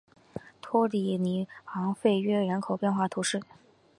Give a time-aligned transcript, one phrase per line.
[0.61, 3.39] 托里尼昂弗约人口变化图示